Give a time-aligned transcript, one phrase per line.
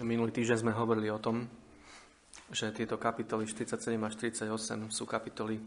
[0.00, 1.44] Minulý týždeň sme hovorili o tom,
[2.48, 4.14] že tieto kapitoly 47 až
[4.48, 5.60] 38 sú kapitoly,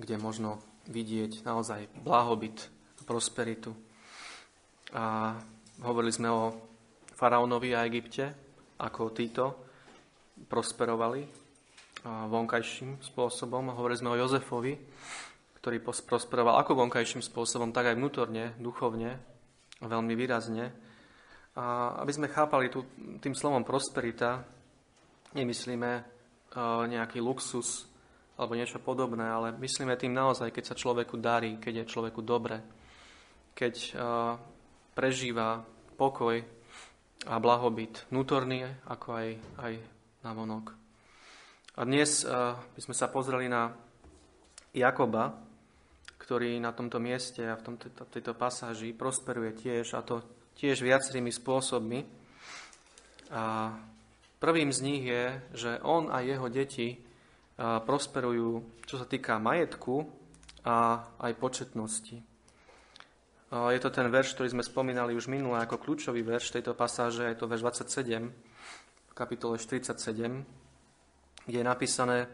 [0.00, 2.72] kde možno vidieť naozaj blahobyt
[3.04, 3.76] prosperitu.
[4.96, 5.36] A
[5.84, 6.56] hovorili sme o
[7.12, 8.32] faraónovi a Egypte,
[8.80, 9.44] ako títo
[10.48, 11.28] prosperovali
[12.04, 13.76] vonkajším spôsobom.
[13.76, 14.72] Hovorili sme o Jozefovi,
[15.60, 19.20] ktorý prosperoval ako vonkajším spôsobom, tak aj vnútorne, duchovne,
[19.84, 20.72] veľmi výrazne.
[21.54, 22.82] A aby sme chápali tu,
[23.22, 24.42] tým slovom prosperita,
[25.38, 27.86] nemyslíme uh, nejaký luxus
[28.34, 32.58] alebo niečo podobné, ale myslíme tým naozaj, keď sa človeku darí, keď je človeku dobre,
[33.54, 34.34] keď uh,
[34.98, 35.62] prežíva
[35.94, 36.42] pokoj
[37.30, 39.28] a blahobyt vnútorný, ako aj,
[39.62, 39.72] aj
[40.26, 40.74] vonok.
[41.78, 43.70] A dnes uh, by sme sa pozreli na
[44.74, 45.38] Jakoba,
[46.18, 50.18] ktorý na tomto mieste a v tomto, tejto pasáži prosperuje tiež, a to
[50.58, 52.04] tiež viacerými spôsobmi.
[53.34, 53.74] A
[54.38, 57.00] prvým z nich je, že on a jeho deti
[57.58, 60.02] prosperujú, čo sa týka majetku
[60.66, 62.16] a aj početnosti.
[63.54, 67.38] Je to ten verš, ktorý sme spomínali už minule ako kľúčový verš tejto pasáže, je
[67.38, 68.26] to verš 27,
[69.10, 70.42] v kapitole 47,
[71.46, 72.26] kde je napísané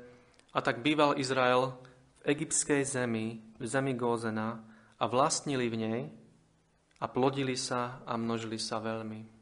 [0.56, 1.77] A tak býval Izrael
[2.24, 4.64] v egyptskej zemi, v zemi Gózena
[4.96, 6.00] a vlastnili v nej
[7.00, 9.40] a plodili sa a množili sa veľmi.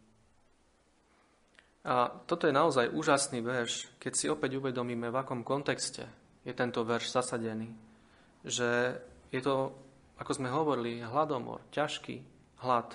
[1.88, 6.06] A toto je naozaj úžasný verš, keď si opäť uvedomíme, v akom kontexte
[6.44, 7.72] je tento verš zasadený.
[8.44, 9.00] Že
[9.34, 9.72] je to,
[10.20, 12.20] ako sme hovorili, hladomor, ťažký
[12.60, 12.92] hlad.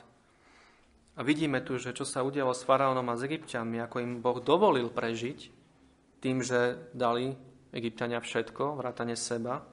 [1.13, 4.41] A vidíme tu, že čo sa udialo s faraónom a s egyptianmi, ako im Boh
[4.41, 5.39] dovolil prežiť
[6.21, 7.33] tým, že dali
[7.73, 9.72] egyptiania všetko, vrátane seba,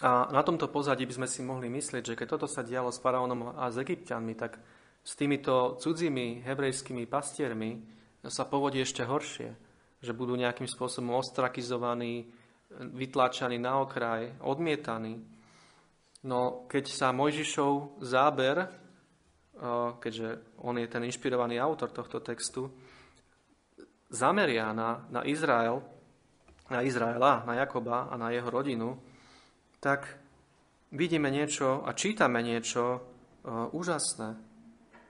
[0.00, 2.96] a na tomto pozadí by sme si mohli myslieť, že keď toto sa dialo s
[3.04, 4.56] faraónom a s egyptianmi, tak
[5.04, 7.84] s týmito cudzími hebrejskými pastiermi
[8.24, 9.52] sa povodí ešte horšie.
[10.00, 12.32] Že budú nejakým spôsobom ostrakizovaní,
[12.72, 15.20] vytláčaní na okraj, odmietaní.
[16.24, 18.72] No keď sa Mojžišov záber,
[20.00, 22.72] keďže on je ten inšpirovaný autor tohto textu,
[24.08, 25.84] zameria na, na Izrael,
[26.72, 28.96] na Izraela, na Jakoba a na jeho rodinu,
[29.80, 30.20] tak
[30.92, 32.98] vidíme niečo a čítame niečo e,
[33.72, 34.36] úžasné.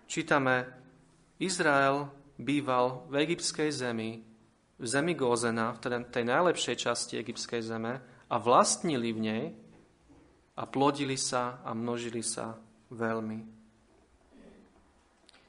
[0.06, 0.66] Čítame,
[1.42, 2.06] Izrael
[2.38, 4.22] býval v egyptskej zemi,
[4.80, 5.78] v zemi Gózena, v
[6.08, 9.44] tej najlepšej časti egyptskej zeme a vlastnili v nej
[10.56, 12.56] a plodili sa a množili sa
[12.94, 13.60] veľmi.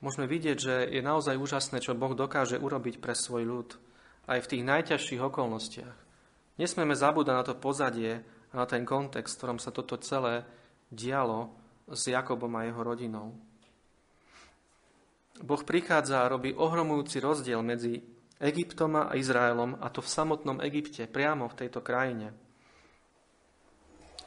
[0.01, 3.69] Môžeme vidieť, že je naozaj úžasné, čo Boh dokáže urobiť pre svoj ľud
[4.25, 5.97] aj v tých najťažších okolnostiach.
[6.57, 10.43] Nesmieme zabúdať na to pozadie, na ten kontext, v ktorom sa toto celé
[10.91, 11.51] dialo
[11.87, 13.35] s Jakobom a jeho rodinou.
[15.41, 18.03] Boh prichádza a robí ohromujúci rozdiel medzi
[18.41, 22.33] Egyptom a Izraelom, a to v samotnom Egypte, priamo v tejto krajine.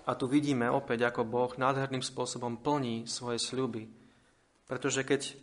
[0.05, 3.89] A tu vidíme opäť, ako Boh nádherným spôsobom plní svoje sľuby.
[4.69, 5.35] Pretože keď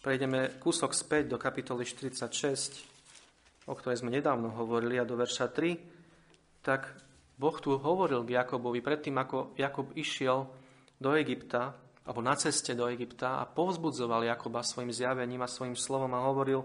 [0.00, 6.66] prejdeme kúsok späť do kapitoly 46, o ktorej sme nedávno hovorili, a do verša 3,
[6.66, 7.05] tak
[7.36, 10.48] Boh tu hovoril k Jakobovi predtým, ako Jakob išiel
[10.96, 11.76] do Egypta,
[12.08, 16.64] alebo na ceste do Egypta a povzbudzoval Jakoba svojim zjavením a svojim slovom a hovoril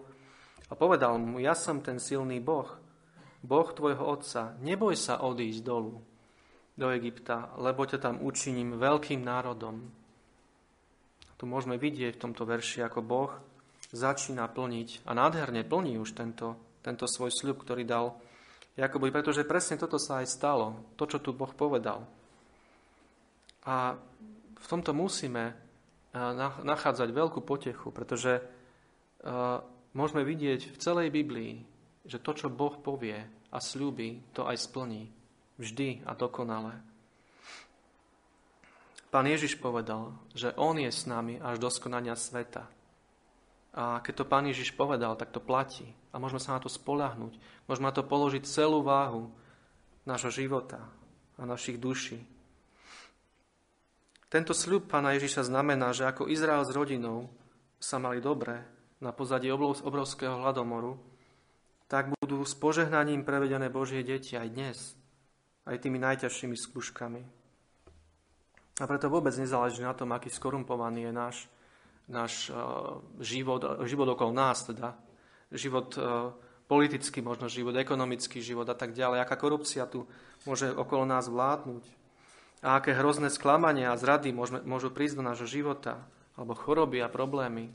[0.71, 2.71] a povedal mu, ja som ten silný Boh,
[3.43, 5.99] Boh tvojho otca, neboj sa odísť dolu
[6.77, 9.91] do Egypta, lebo ťa tam učiním veľkým národom.
[11.35, 13.31] Tu môžeme vidieť v tomto verši, ako Boh
[13.91, 16.55] začína plniť a nádherne plní už tento,
[16.85, 18.15] tento svoj sľub, ktorý dal
[18.79, 22.07] Jakobovi, pretože presne toto sa aj stalo, to, čo tu Boh povedal.
[23.67, 23.99] A
[24.57, 25.55] v tomto musíme eh,
[26.63, 28.45] nachádzať veľkú potechu, pretože eh,
[29.91, 31.61] môžeme vidieť v celej Biblii,
[32.07, 33.21] že to, čo Boh povie
[33.51, 35.11] a slúbi, to aj splní.
[35.61, 36.73] Vždy a dokonale.
[39.11, 42.65] Pán Ježiš povedal, že On je s nami až do skonania sveta.
[43.71, 45.87] A keď to Pán Ježiš povedal, tak to platí.
[46.11, 47.39] A môžeme sa na to spolahnuť.
[47.71, 49.31] Môžeme na to položiť celú váhu
[50.03, 50.83] nášho života
[51.39, 52.19] a našich duší.
[54.31, 57.31] Tento sľub Pána Ježiša znamená, že ako Izrael s rodinou
[57.79, 58.63] sa mali dobre
[59.03, 60.95] na pozadí obrovského hladomoru,
[61.91, 64.77] tak budú s požehnaním prevedené Božie deti aj dnes,
[65.67, 67.21] aj tými najťažšími skúškami.
[68.79, 71.35] A preto vôbec nezáleží na tom, aký skorumpovaný je náš
[72.11, 72.55] náš eh,
[73.23, 74.99] život, život okolo nás teda,
[75.55, 76.35] život eh,
[76.67, 80.07] politický, možno život ekonomický život a tak ďalej, aká korupcia tu
[80.43, 81.83] môže okolo nás vládnuť
[82.61, 86.05] a aké hrozné sklamania a zrady môžeme, môžu prísť do nášho života,
[86.37, 87.73] alebo choroby a problémy.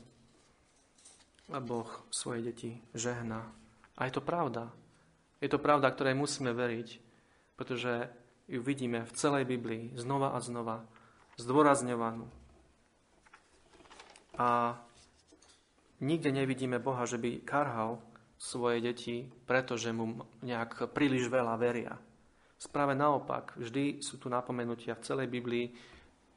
[1.47, 3.47] Boh svoje deti žehná.
[3.95, 4.71] A je to pravda.
[5.39, 6.99] Je to pravda, ktorej musíme veriť,
[7.55, 8.11] pretože
[8.47, 10.83] ju vidíme v celej Biblii znova a znova
[11.39, 12.27] zdôrazňovanú.
[14.37, 14.77] A
[15.99, 17.97] nikde nevidíme Boha, že by karhal
[18.37, 21.97] svoje deti, pretože mu nejak príliš veľa veria.
[22.57, 25.73] Správe naopak, vždy sú tu napomenutia v celej Biblii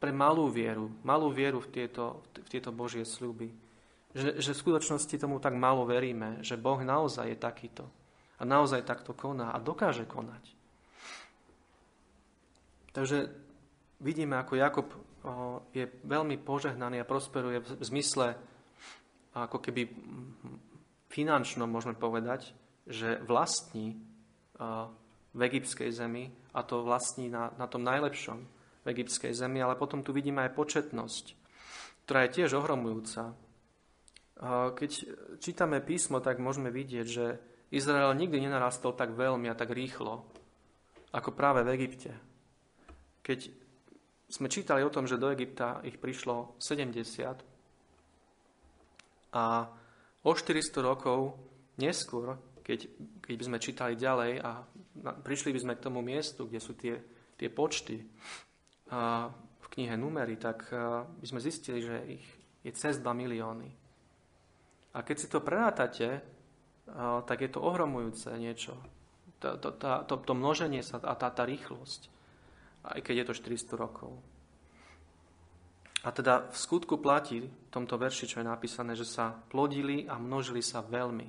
[0.00, 3.52] pre malú vieru, malú vieru v tieto, v tieto Božie sľuby.
[4.16, 7.84] Že, že v skutočnosti tomu tak málo veríme, že Boh naozaj je takýto.
[8.40, 10.44] A naozaj takto koná a dokáže konať.
[12.96, 13.28] Takže
[14.00, 14.88] vidíme, ako Jakob
[15.76, 18.36] je veľmi požehnaný a prosperuje v zmysle
[19.36, 19.86] ako keby
[21.12, 22.56] finančnom, môžeme povedať,
[22.88, 24.00] že vlastní
[25.30, 28.38] v egyptskej zemi a to vlastní na, na tom najlepšom
[28.82, 31.24] v egyptskej zemi, ale potom tu vidíme aj početnosť,
[32.08, 33.36] ktorá je tiež ohromujúca.
[34.72, 34.90] Keď
[35.38, 37.36] čítame písmo, tak môžeme vidieť, že
[37.70, 40.24] Izrael nikdy nenarastol tak veľmi a tak rýchlo,
[41.12, 42.16] ako práve v Egypte.
[43.20, 43.59] Keď
[44.30, 49.66] sme čítali o tom, že do Egypta ich prišlo 70 a
[50.22, 51.34] o 400 rokov
[51.82, 52.86] neskôr, keď,
[53.26, 54.62] keď by sme čítali ďalej a
[55.26, 56.94] prišli by sme k tomu miestu, kde sú tie,
[57.34, 58.06] tie počty
[58.94, 60.70] a v knihe Numery, tak
[61.18, 62.26] by sme zistili, že ich
[62.60, 63.70] je cez 2 milióny.
[64.92, 66.20] A keď si to prerátate,
[67.24, 68.76] tak je to ohromujúce niečo.
[69.40, 72.19] To, to, to, to množenie sa a tá, tá rýchlosť.
[72.84, 74.12] Aj keď je to 400 rokov.
[76.00, 80.16] A teda v skutku platí v tomto verši, čo je napísané, že sa plodili a
[80.16, 81.28] množili sa veľmi.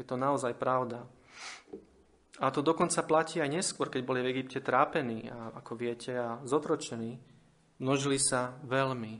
[0.00, 1.04] Je to naozaj pravda.
[2.40, 6.40] A to dokonca platí aj neskôr, keď boli v Egypte trápení, a, ako viete, a
[6.48, 7.20] zotročení.
[7.84, 9.14] Množili sa veľmi.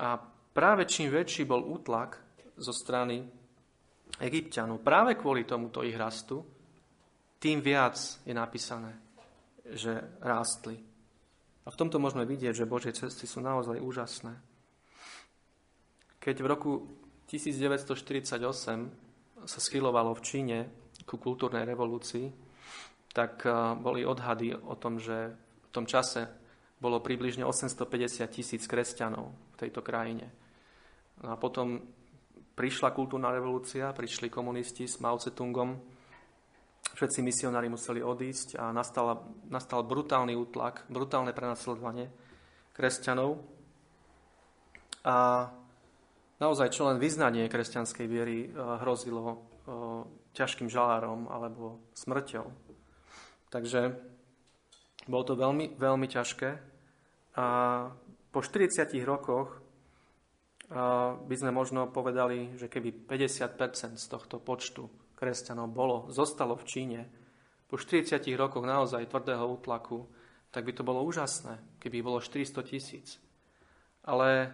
[0.00, 0.16] A
[0.56, 2.16] práve čím väčší bol útlak
[2.56, 3.28] zo strany
[4.16, 4.80] Egyptianov.
[4.80, 6.40] Práve kvôli tomuto ich rastu,
[7.36, 9.01] tým viac je napísané,
[9.66, 10.82] že rástli.
[11.62, 14.34] A v tomto môžeme vidieť, že Božie cesty sú naozaj úžasné.
[16.18, 16.72] Keď v roku
[17.30, 18.42] 1948
[19.42, 20.58] sa schylovalo v Číne
[21.06, 22.30] ku kultúrnej revolúcii,
[23.14, 26.26] tak eh, boli odhady o tom, že v tom čase
[26.82, 30.26] bolo približne 850 tisíc kresťanov v tejto krajine.
[31.22, 31.78] A potom
[32.58, 35.78] prišla kultúrna revolúcia, prišli komunisti s Mao Tse-tungom,
[37.02, 42.06] všetci misionári museli odísť a nastal, nastal brutálny útlak, brutálne prenasledovanie
[42.78, 43.42] kresťanov.
[45.02, 45.50] A
[46.38, 49.38] naozaj čo len vyznanie kresťanskej viery eh, hrozilo eh,
[50.38, 52.46] ťažkým žalárom alebo smrťou.
[53.50, 53.98] Takže
[55.10, 56.50] bolo to veľmi, veľmi ťažké.
[57.34, 57.46] A
[58.30, 59.58] po 40 rokoch
[61.28, 64.88] by sme možno povedali, že keby 50% z tohto počtu
[65.22, 67.00] kresťanov bolo, zostalo v Číne,
[67.70, 70.10] po 40 rokoch naozaj tvrdého útlaku,
[70.50, 73.22] tak by to bolo úžasné, keby bolo 400 tisíc.
[74.02, 74.50] Ale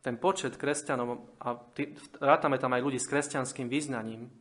[0.00, 4.32] ten počet kresťanov, a tý, rátame tam aj ľudí s kresťanským význaním,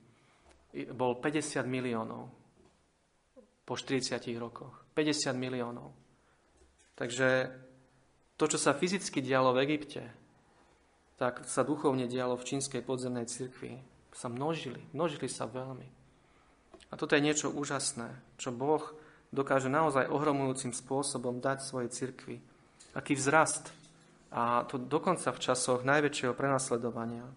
[0.96, 2.32] bol 50 miliónov
[3.68, 4.88] po 40 rokoch.
[4.96, 5.92] 50 miliónov.
[6.96, 7.52] Takže
[8.40, 10.08] to, čo sa fyzicky dialo v Egypte,
[11.20, 13.97] tak sa duchovne dialo v čínskej podzemnej cirkvi.
[14.18, 15.86] Sa množili, množili sa veľmi.
[16.90, 18.10] A toto je niečo úžasné,
[18.42, 18.82] čo Boh
[19.30, 22.42] dokáže naozaj ohromujúcim spôsobom dať svojej cirkvi.
[22.98, 23.70] Aký vzrast.
[24.34, 27.30] A to dokonca v časoch najväčšieho prenasledovania.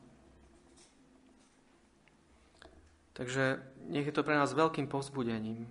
[3.12, 3.60] Takže
[3.92, 5.68] nech je to pre nás veľkým povzbudením.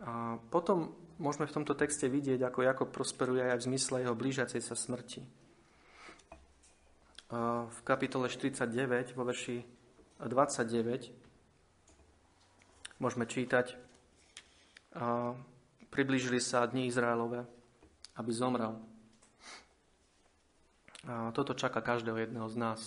[0.00, 4.64] A potom môžeme v tomto texte vidieť, ako Jakob prosperuje aj v zmysle jeho blížiacej
[4.64, 5.45] sa smrti
[7.66, 9.66] v kapitole 49, vo verši
[10.22, 11.10] 29,
[13.02, 13.74] môžeme čítať,
[15.90, 17.42] priblížili sa dni Izraelove,
[18.16, 18.78] aby zomrel.
[21.34, 22.80] Toto čaká každého jedného z nás.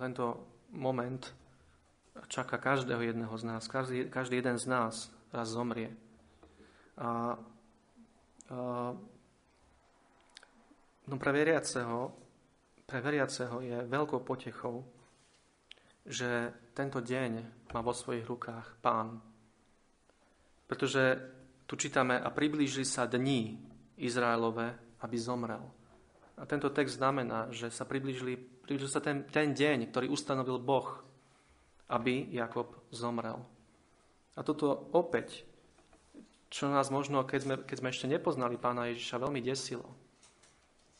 [0.00, 1.20] Tento moment
[2.28, 3.62] čaká každého jedného z nás.
[3.68, 5.92] Každý, každý jeden z nás raz zomrie.
[6.98, 7.36] A,
[8.48, 8.92] a
[11.06, 12.27] no pre veriaceho
[12.88, 14.80] pre veriaceho je veľkou potechou,
[16.08, 19.20] že tento deň má vo svojich rukách Pán.
[20.64, 21.20] Pretože
[21.68, 23.60] tu čítame a priblíži sa dní
[24.00, 24.72] Izraelove,
[25.04, 25.68] aby zomrel.
[26.40, 31.04] A tento text znamená, že sa priblížili, priblížil sa ten, ten deň, ktorý ustanovil Boh,
[31.92, 33.44] aby Jakob zomrel.
[34.32, 35.44] A toto opäť,
[36.48, 40.07] čo nás možno, keď sme, keď sme ešte nepoznali pána Ježiša, veľmi desilo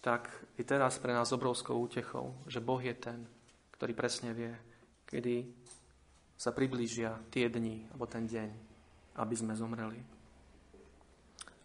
[0.01, 3.27] tak i teraz pre nás obrovskou útechou, že Boh je ten,
[3.75, 4.55] ktorý presne vie,
[5.07, 5.47] kedy
[6.39, 8.49] sa priblížia tie dni, alebo ten deň,
[9.19, 9.99] aby sme zomreli.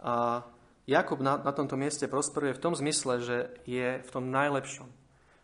[0.03, 0.41] A
[0.83, 4.89] Jakub na, na tomto mieste prosperuje v tom zmysle, že je v tom najlepšom.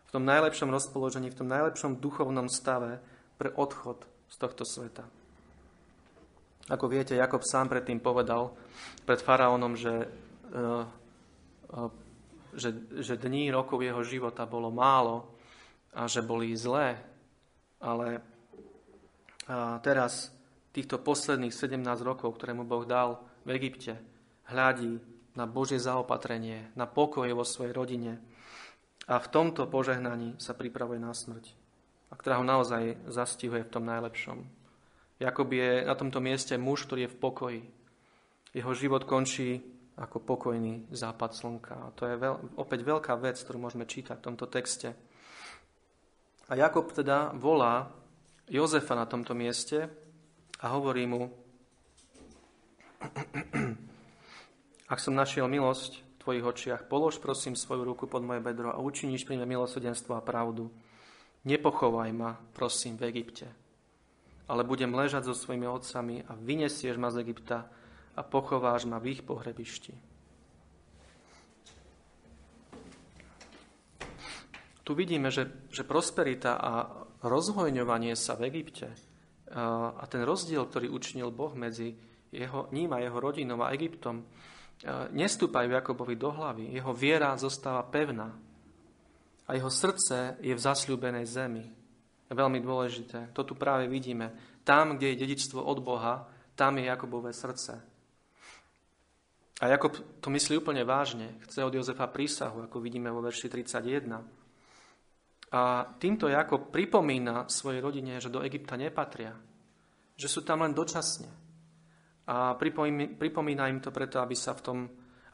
[0.09, 2.99] V tom najlepšom rozpoložení, v tom najlepšom duchovnom stave
[3.39, 5.07] pre odchod z tohto sveta.
[6.67, 8.51] Ako viete, Jakob sám predtým povedal
[9.07, 10.11] pred faraónom, že,
[10.53, 10.85] uh,
[11.71, 11.89] uh,
[12.53, 15.33] že, že dní rokov jeho života bolo málo
[15.93, 16.97] a že boli zlé,
[17.81, 18.21] ale
[19.81, 20.29] teraz
[20.69, 23.97] týchto posledných 17 rokov, ktoré mu Boh dal v Egypte,
[24.49, 25.01] hľadí
[25.33, 28.21] na Božie zaopatrenie, na pokoj vo svojej rodine
[29.09, 31.57] a v tomto požehnaní sa pripravuje na smrť,
[32.09, 34.45] a ktorá ho naozaj zastihuje v tom najlepšom.
[35.17, 37.61] Jakob je na tomto mieste muž, ktorý je v pokoji.
[38.53, 39.65] Jeho život končí
[39.99, 41.75] ako pokojný západ slnka.
[41.75, 44.95] A to je veľ, opäť veľká vec, ktorú môžeme čítať v tomto texte.
[46.49, 47.91] A Jakob teda volá
[48.49, 49.91] Jozefa na tomto mieste
[50.63, 51.29] a hovorí mu,
[54.91, 58.81] ak som našiel milosť v tvojich očiach, polož prosím svoju ruku pod moje bedro a
[58.81, 60.71] učiníš pri mňa milosrdenstvo a pravdu.
[61.45, 63.47] Nepochovaj ma, prosím, v Egypte,
[64.49, 67.69] ale budem ležať so svojimi otcami a vynesieš ma z Egypta
[68.15, 69.93] a pochováš ma v ich pohrebišti.
[74.83, 76.71] Tu vidíme, že, že prosperita a
[77.21, 78.89] rozhojňovanie sa v Egypte
[79.53, 81.97] a ten rozdiel, ktorý učinil Boh medzi
[82.29, 84.25] jeho, ním a jeho rodinou a Egyptom,
[85.13, 86.73] nestúpajú Jakobovi do hlavy.
[86.73, 88.33] Jeho viera zostáva pevná
[89.49, 91.65] a jeho srdce je v zasľúbenej zemi.
[92.29, 93.33] Veľmi dôležité.
[93.33, 94.33] To tu práve vidíme.
[94.61, 97.81] Tam, kde je dedičstvo od Boha, tam je Jakobové srdce.
[99.59, 99.91] A Jakob
[100.23, 101.35] to myslí úplne vážne.
[101.43, 104.39] Chce od Jozefa prísahu, ako vidíme vo verši 31.
[105.51, 105.61] A
[105.99, 109.35] týmto Jakob pripomína svojej rodine, že do Egypta nepatria,
[110.15, 111.27] že sú tam len dočasne.
[112.29, 112.53] A
[113.19, 114.77] pripomína im to preto, aby sa, v tom,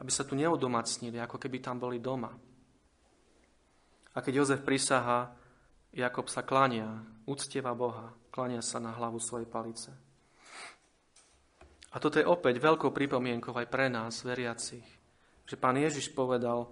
[0.00, 2.32] aby sa tu neodomacnili, ako keby tam boli doma.
[4.16, 5.36] A keď Jozef prisaha,
[5.92, 6.88] Jakob sa klania,
[7.28, 10.05] uctieva Boha, klania sa na hlavu svojej palice.
[11.96, 14.84] A toto je opäť veľkou pripomienkou aj pre nás, veriacich,
[15.48, 16.68] že pán Ježiš povedal,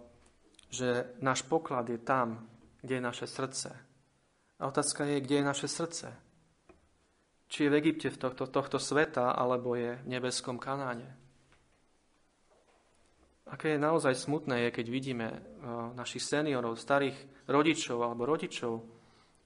[0.68, 2.44] že náš poklad je tam,
[2.84, 3.72] kde je naše srdce.
[4.60, 6.12] A otázka je, kde je naše srdce.
[7.48, 11.08] Či je v Egypte v tohto, tohto sveta, alebo je v nebeskom Kanáne.
[13.48, 15.28] Aké je naozaj smutné je, keď vidíme
[15.96, 17.16] našich seniorov, starých
[17.48, 18.72] rodičov alebo rodičov,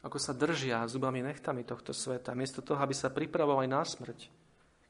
[0.02, 4.37] ako sa držia zubami nechtami tohto sveta, miesto toho, aby sa pripravovali na smrť.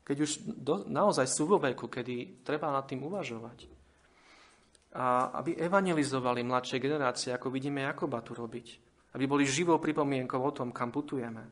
[0.09, 3.79] Keď už do, naozaj sú vo veku, kedy treba nad tým uvažovať
[4.97, 8.67] a aby evangelizovali mladšie generácie, ako vidíme Jakoba tu robiť.
[9.13, 11.45] Aby boli živou pripomienkou o tom, kam putujeme.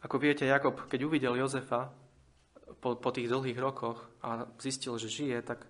[0.00, 1.92] Ako viete, Jakob, keď uvidel Jozefa
[2.80, 5.68] po, po tých dlhých rokoch a zistil, že žije, tak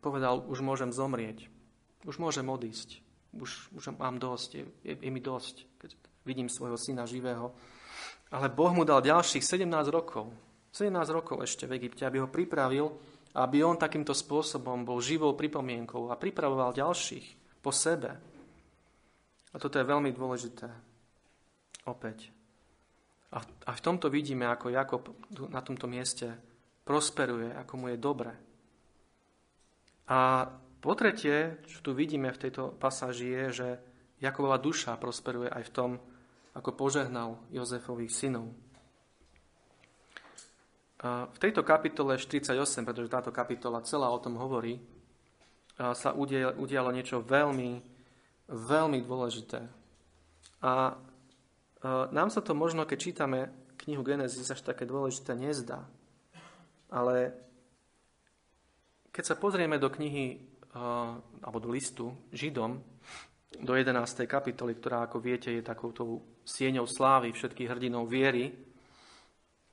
[0.00, 1.48] povedal, už môžem zomrieť.
[2.08, 3.04] Už môžem odísť.
[3.36, 4.64] Už, už mám dosť.
[4.84, 5.90] Je, je mi dosť, keď
[6.24, 7.52] vidím svojho syna živého.
[8.34, 10.34] Ale Boh mu dal ďalších 17 rokov.
[10.74, 12.90] 17 rokov ešte v Egypte, aby ho pripravil
[13.34, 18.10] aby on takýmto spôsobom bol živou pripomienkou a pripravoval ďalších po sebe.
[19.50, 20.70] A toto je veľmi dôležité.
[21.90, 22.30] Opäť.
[23.34, 25.02] A, a v tomto vidíme, ako Jakob
[25.50, 26.30] na tomto mieste
[26.86, 28.32] prosperuje, ako mu je dobre.
[30.06, 30.46] A
[30.78, 33.68] po tretie, čo tu vidíme v tejto pasáži, je, že
[34.22, 35.90] Jakobova duša prosperuje aj v tom,
[36.54, 38.54] ako požehnal Jozefových synov.
[41.04, 42.56] V tejto kapitole 48,
[42.86, 44.80] pretože táto kapitola celá o tom hovorí,
[45.76, 46.14] sa
[46.56, 47.82] udialo niečo veľmi,
[48.48, 49.60] veľmi dôležité.
[50.64, 50.96] A
[52.08, 53.52] nám sa to možno, keď čítame
[53.84, 55.84] knihu Genesis, až také dôležité nezdá.
[56.88, 57.36] Ale
[59.12, 60.40] keď sa pozrieme do knihy
[61.44, 62.80] alebo do listu Židom,
[63.60, 64.26] do 11.
[64.26, 68.50] kapitoly, ktorá, ako viete, je takouto sieňou slávy všetkých hrdinov viery,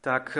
[0.02, 0.34] tak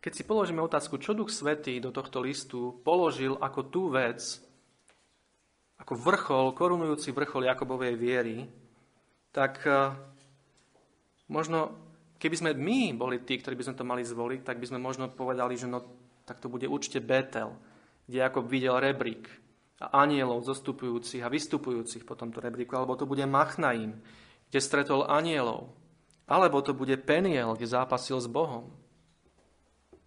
[0.00, 4.22] keď si položíme otázku, čo Duch Svetý do tohto listu položil ako tú vec,
[5.76, 8.48] ako vrchol, korunujúci vrchol Jakobovej viery,
[9.30, 9.60] tak
[11.28, 11.76] možno,
[12.16, 15.12] keby sme my boli tí, ktorí by sme to mali zvoliť, tak by sme možno
[15.12, 15.84] povedali, že no,
[16.24, 17.52] tak to bude určite Betel,
[18.08, 19.45] kde Jakob videl rebrík
[19.76, 24.00] a anielov zostupujúcich a vystupujúcich po tomto rebríku, alebo to bude Machnaim,
[24.48, 25.68] kde stretol anielov,
[26.26, 28.72] alebo to bude Peniel, kde zápasil s Bohom.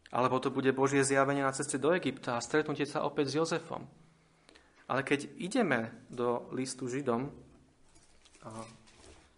[0.10, 3.86] Alebo to bude Božie zjavenie na ceste do Egypta a stretnutie sa opäť s Jozefom.
[4.90, 7.30] Ale keď ideme do listu Židom,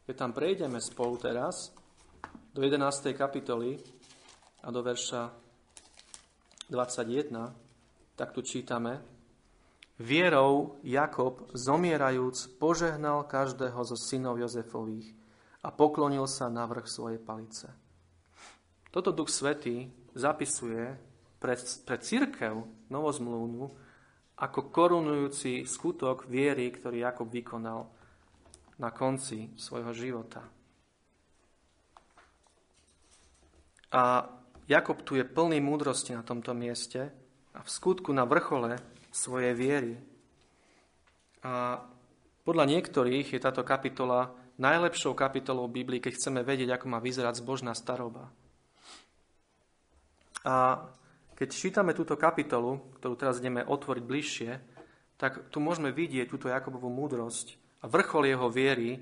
[0.08, 1.76] keď tam prejdeme spolu teraz,
[2.56, 3.12] do 11.
[3.16, 3.76] kapitoly
[4.64, 5.28] a do verša
[6.72, 9.04] 21, tak tu čítame,
[10.02, 15.14] Vierou Jakob, zomierajúc, požehnal každého zo synov Jozefových
[15.62, 17.70] a poklonil sa na vrch svojej palice.
[18.90, 20.98] Toto Duch Svetý zapisuje
[21.38, 21.54] pre,
[21.86, 23.70] pre církev novozmluvnú
[24.42, 27.86] ako korunujúci skutok viery, ktorý Jakob vykonal
[28.82, 30.42] na konci svojho života.
[33.94, 34.26] A
[34.66, 37.14] Jakob tu je plný múdrosti na tomto mieste
[37.54, 38.82] a v skutku na vrchole
[39.12, 39.94] svojej viery.
[41.44, 41.84] A
[42.42, 47.74] podľa niektorých je táto kapitola najlepšou kapitolou Biblii, keď chceme vedieť, ako má vyzerať zbožná
[47.74, 48.30] staroba.
[50.46, 50.86] A
[51.38, 54.52] keď čítame túto kapitolu, ktorú teraz ideme otvoriť bližšie,
[55.18, 59.02] tak tu môžeme vidieť túto Jakobovú múdrosť a vrchol jeho viery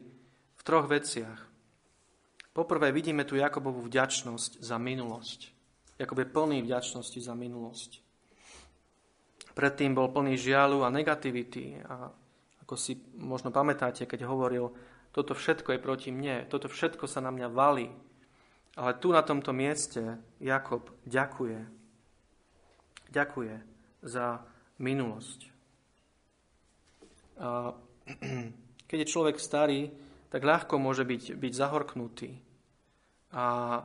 [0.56, 1.48] v troch veciach.
[2.52, 5.52] Poprvé vidíme tu Jakobovú vďačnosť za minulosť.
[6.00, 8.09] Jakob je plný vďačnosti za minulosť.
[9.60, 12.08] Predtým bol plný žialu a negativity a
[12.64, 14.72] ako si možno pamätáte, keď hovoril,
[15.12, 17.92] toto všetko je proti mne, toto všetko sa na mňa valí,
[18.80, 21.60] ale tu na tomto mieste Jakob ďakuje.
[23.12, 23.56] Ďakuje
[24.00, 24.48] za
[24.80, 25.52] minulosť.
[27.44, 27.76] A
[28.88, 29.92] keď je človek starý,
[30.32, 32.32] tak ľahko môže byť, byť zahorknutý.
[33.36, 33.84] A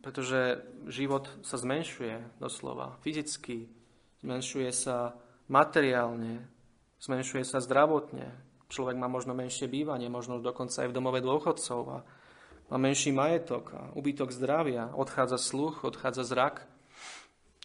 [0.00, 3.68] pretože život sa zmenšuje doslova, fyzicky,
[4.20, 5.16] zmenšuje sa
[5.48, 6.44] materiálne,
[7.00, 8.30] zmenšuje sa zdravotne.
[8.70, 11.98] Človek má možno menšie bývanie, možno dokonca aj v domove dôchodcov a
[12.70, 16.56] má menší majetok a ubytok zdravia, odchádza sluch, odchádza zrak.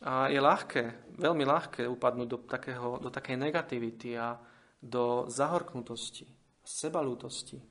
[0.02, 4.36] A je ľahké, veľmi ľahké upadnúť do, takého, do takej negativity a
[4.82, 6.26] do zahorknutosti,
[6.66, 7.62] sebalútosti.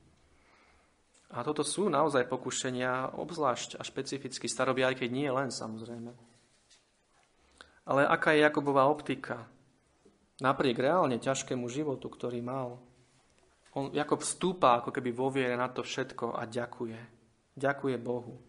[1.35, 6.34] A toto sú naozaj pokušenia, obzvlášť a špecificky starobia, aj keď nie len samozrejme.
[7.85, 9.45] Ale aká je Jakobová optika?
[10.41, 12.81] Napriek reálne ťažkému životu, ktorý mal,
[13.75, 16.99] on, Jakob vstúpa ako keby vo viere na to všetko a ďakuje.
[17.59, 18.39] Ďakuje Bohu.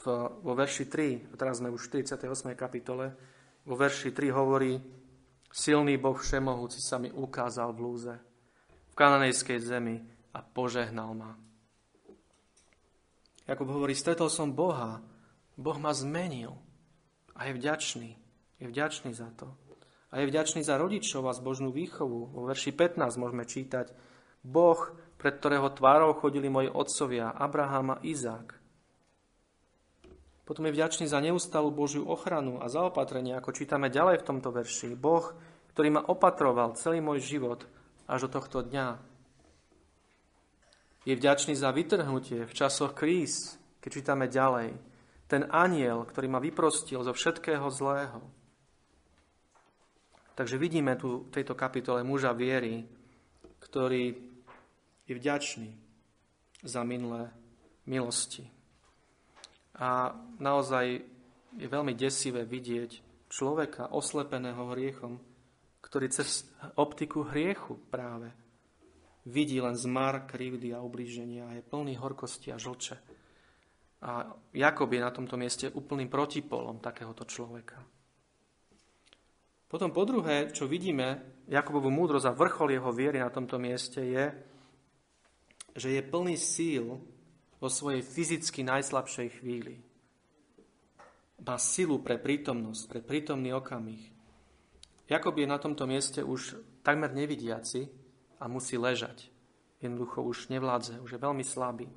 [0.00, 0.04] V,
[0.40, 2.56] vo verši 3, teraz sme už v 48.
[2.56, 3.12] kapitole,
[3.68, 4.80] vo verši 3 hovorí,
[5.52, 8.14] silný Boh všemohúci sa mi ukázal v lúze,
[8.92, 10.00] v kananejskej zemi
[10.32, 11.36] a požehnal ma.
[13.44, 15.04] Jakub hovorí, stretol som Boha,
[15.52, 16.67] Boh ma zmenil
[17.38, 18.10] a je vďačný.
[18.58, 19.54] Je vďačný za to.
[20.10, 22.34] A je vďačný za rodičov a zbožnú výchovu.
[22.34, 23.94] Vo verši 15 môžeme čítať,
[24.42, 28.54] Boh pred ktorého tvárou chodili moji otcovia, Abraham a Izák.
[30.46, 34.96] Potom je vďačný za neustalú Božiu ochranu a zaopatrenie, ako čítame ďalej v tomto verši.
[34.96, 35.36] Boh,
[35.76, 37.68] ktorý ma opatroval celý môj život
[38.08, 38.96] až do tohto dňa.
[41.04, 44.72] Je vďačný za vytrhnutie v časoch kríz, keď čítame ďalej.
[45.28, 48.24] Ten aniel, ktorý ma vyprostil zo všetkého zlého.
[50.32, 52.88] Takže vidíme tu v tejto kapitole muža viery,
[53.60, 54.16] ktorý
[55.04, 55.68] je vďačný
[56.64, 57.28] za minulé
[57.84, 58.48] milosti.
[59.78, 61.04] A naozaj
[61.58, 65.20] je veľmi desivé vidieť človeka oslepeného hriechom,
[65.84, 68.32] ktorý cez optiku hriechu práve
[69.28, 72.96] vidí len zmar, krivdy a ublíženia a je plný horkosti a žlče.
[73.98, 77.82] A Jakob je na tomto mieste úplným protipolom takéhoto človeka.
[79.68, 84.26] Potom po druhé, čo vidíme, Jakobovú múdrosť a vrchol jeho viery na tomto mieste je,
[85.76, 87.00] že je plný síl
[87.58, 89.80] vo svojej fyzicky najslabšej chvíli.
[91.40, 94.02] Má silu pre prítomnosť, pre prítomný okamih.
[95.08, 97.88] Jakob je na tomto mieste už takmer nevidiaci
[98.40, 99.32] a musí ležať.
[99.80, 101.88] Jednoducho už nevládze, už je veľmi slabý.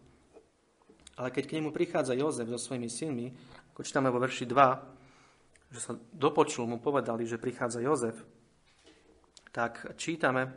[1.20, 3.28] Ale keď k nemu prichádza Jozef so svojimi synmi,
[3.76, 8.16] ako čítame vo verši 2, že sa dopočul, mu povedali, že prichádza Jozef,
[9.52, 10.52] tak čítame,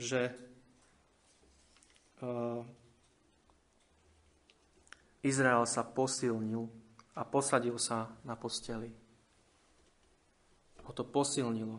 [0.00, 0.32] že
[5.22, 6.66] Izrael sa posilnil
[7.12, 8.88] a posadil sa na posteli.
[10.82, 11.78] Ho to posilnilo.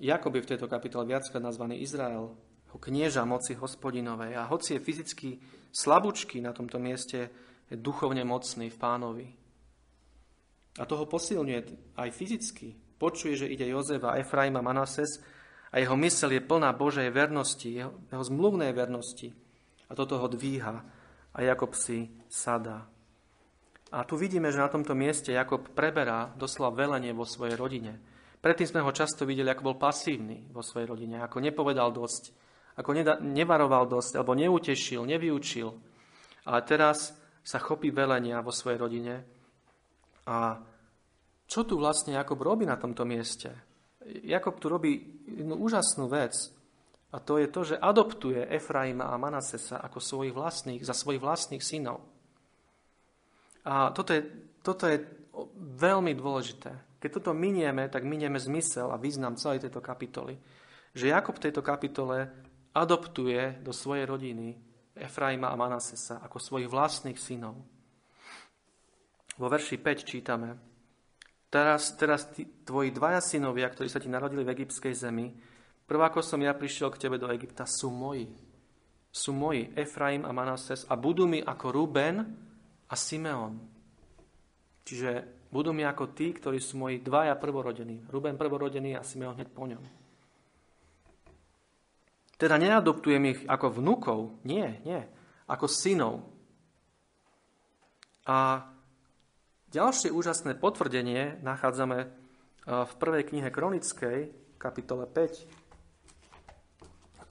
[0.00, 2.32] Jakob je v tejto kapitole viackrát nazvaný Izrael,
[2.78, 4.36] knieža moci hospodinovej.
[4.38, 5.28] A hoci je fyzicky
[5.72, 7.32] slabúčky na tomto mieste,
[7.66, 9.26] je duchovne mocný v pánovi.
[10.78, 12.78] A toho posilňuje aj fyzicky.
[13.00, 15.18] Počuje, že ide Jozef a Efraim a Manases,
[15.70, 19.30] a jeho mysel je plná Božej vernosti, jeho, jeho zmluvnej vernosti.
[19.86, 20.82] A toto ho dvíha
[21.30, 22.90] a Jakob si sadá.
[23.90, 27.98] A tu vidíme, že na tomto mieste Jakob preberá doslova velenie vo svojej rodine.
[28.42, 32.34] Predtým sme ho často videli, ako bol pasívny vo svojej rodine, ako nepovedal dosť,
[32.80, 35.68] ako nevaroval dosť, alebo neutešil, nevyučil.
[36.48, 37.12] Ale teraz
[37.44, 39.14] sa chopí velenia vo svojej rodine.
[40.24, 40.56] A
[41.44, 43.52] čo tu vlastne Jakob robí na tomto mieste?
[44.24, 46.32] Jakob tu robí jednu úžasnú vec.
[47.10, 51.58] A to je to, že adoptuje Efraima a Manasesa ako svojich vlastných, za svojich vlastných
[51.58, 52.06] synov.
[53.66, 54.22] A toto je,
[54.62, 55.02] toto je
[55.58, 57.02] veľmi dôležité.
[57.02, 60.38] Keď toto minieme, tak minieme zmysel a význam celej tejto kapitoly.
[60.94, 62.30] Že Jakob v tejto kapitole
[62.74, 64.58] adoptuje do svojej rodiny
[64.94, 67.58] Efraima a Manasesa ako svojich vlastných synov.
[69.40, 70.48] Vo verši 5 čítame
[71.50, 75.34] Teraz, teraz tí, tvoji dvaja synovia, ktorí sa ti narodili v egyptskej zemi,
[75.82, 78.30] prvá ako som ja prišiel k tebe do Egypta, sú moji.
[79.10, 82.22] Sú moji, Efraim a Manases, a budú mi ako Ruben,
[82.86, 83.58] a Simeon.
[84.86, 88.06] Čiže budú mi ako tí, ktorí sú moji dvaja prvorodení.
[88.06, 89.99] Ruben prvorodený a Simeon hneď po ňom.
[92.40, 95.04] Teda neadoptujem ich ako vnúkov, nie, nie,
[95.44, 96.24] ako synov.
[98.24, 98.64] A
[99.68, 102.08] ďalšie úžasné potvrdenie nachádzame
[102.64, 107.28] v prvej knihe Kronickej, kapitole 5.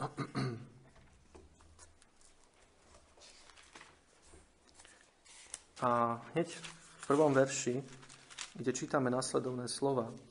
[5.81, 7.81] A hneď v prvom verši,
[8.61, 10.28] kde čítame nasledovné slova.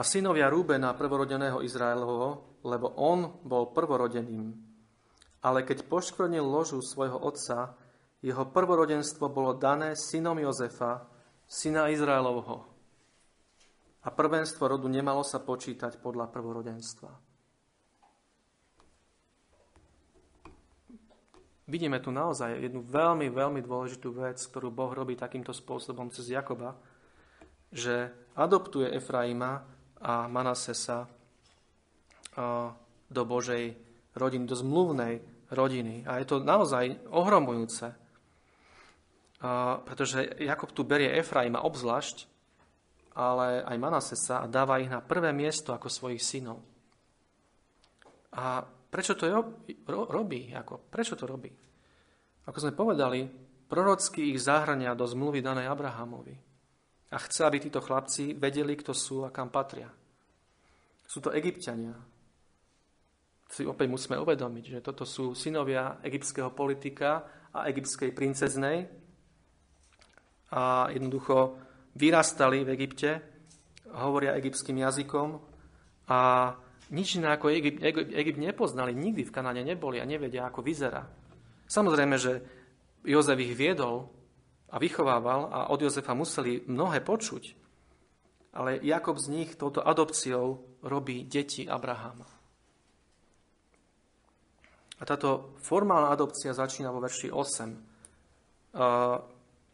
[0.00, 4.56] A synovia Rúbena, prvorodeného Izraelovho, lebo on bol prvorodeným.
[5.44, 7.76] Ale keď poškvrnil ložu svojho otca,
[8.24, 11.04] jeho prvorodenstvo bolo dané synom Jozefa,
[11.44, 12.64] syna Izraelovho.
[14.00, 17.12] A prvenstvo rodu nemalo sa počítať podľa prvorodenstva.
[21.68, 26.80] Vidíme tu naozaj jednu veľmi, veľmi dôležitú vec, ktorú Boh robí takýmto spôsobom cez Jakoba,
[27.68, 31.06] že adoptuje Efraima a Manasesa
[33.10, 33.76] do Božej
[34.16, 35.20] rodiny, do zmluvnej
[35.52, 36.08] rodiny.
[36.08, 37.92] A je to naozaj ohromujúce,
[39.84, 42.28] pretože Jakob tu berie Efraima obzvlášť,
[43.14, 46.64] ale aj Manasesa a dáva ich na prvé miesto ako svojich synov.
[48.34, 49.30] A Prečo to
[49.86, 50.50] robí?
[50.50, 50.90] Ako?
[50.90, 51.46] Prečo to robí?
[52.50, 53.22] Ako sme povedali,
[53.70, 56.49] prorocky ich zahrania do zmluvy danej Abrahamovi.
[57.10, 59.90] A chce, aby títo chlapci vedeli, kto sú a kam patria.
[61.02, 61.98] Sú to egyptiania.
[63.50, 68.86] Si opäť musíme uvedomiť, že toto sú synovia egyptského politika a egyptskej princeznej
[70.54, 71.58] a jednoducho
[71.98, 73.10] vyrastali v Egypte,
[73.90, 75.42] hovoria egyptským jazykom
[76.06, 76.54] a
[76.90, 77.82] nič iné ako Egypt,
[78.14, 81.06] Egypt, nepoznali, nikdy v Kanáne neboli a nevedia, ako vyzerá.
[81.70, 82.32] Samozrejme, že
[83.06, 84.10] Jozef ich viedol
[84.70, 87.54] a vychovával a od Jozefa museli mnohé počuť.
[88.54, 92.26] Ale Jakob z nich touto adopciou robí deti Abrahama.
[95.00, 98.76] A táto formálna adopcia začína vo verši 8,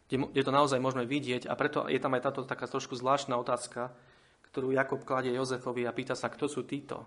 [0.07, 3.91] kde to naozaj môžeme vidieť a preto je tam aj táto taká trošku zvláštna otázka,
[4.47, 7.03] ktorú Jakob kladie Jozefovi a pýta sa, kto sú títo.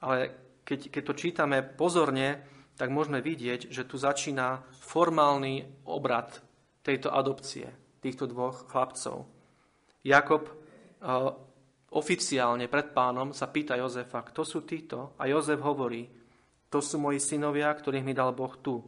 [0.00, 0.32] Ale
[0.64, 2.40] keď, keď to čítame pozorne,
[2.80, 6.45] tak môžeme vidieť, že tu začína formálny obrad
[6.86, 7.66] tejto adopcie,
[7.98, 9.26] týchto dvoch chlapcov.
[10.06, 11.34] Jakob uh,
[11.90, 15.18] oficiálne pred pánom sa pýta Jozefa, kto sú títo?
[15.18, 16.06] A Jozef hovorí,
[16.70, 18.78] to sú moji synovia, ktorých mi dal Boh tu.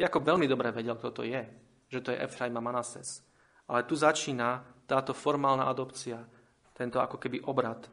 [0.00, 1.44] Jakob veľmi dobre vedel, kto to je,
[1.92, 3.20] že to je Efraim a Manases.
[3.68, 6.24] Ale tu začína táto formálna adopcia,
[6.72, 7.84] tento ako keby obrad.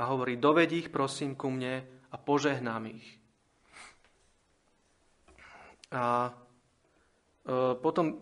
[0.00, 3.06] A hovorí, doved ich prosím ku mne a požehnám ich.
[5.92, 6.32] A
[7.82, 8.20] potom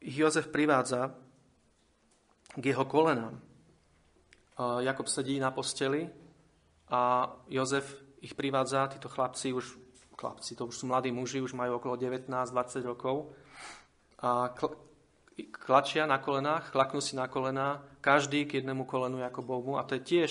[0.00, 1.12] ich Jozef privádza
[2.56, 3.36] k jeho kolenám.
[4.80, 6.08] Jakob sedí na posteli
[6.88, 7.84] a Jozef
[8.20, 9.76] ich privádza, títo chlapci už,
[10.16, 13.32] chlapci, to už sú mladí muži, už majú okolo 19-20 rokov.
[14.20, 14.52] A
[15.48, 20.04] klačia na kolenách, chlaknú si na kolená, každý k jednému kolenu Jakobovmu a to je
[20.04, 20.30] tiež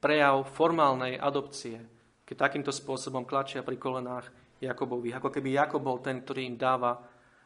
[0.00, 1.84] prejav formálnej adopcie,
[2.24, 4.32] keď takýmto spôsobom klačia pri kolenách
[4.66, 6.96] Jakobových, ako keby Jakob bol ten, ktorý im dáva,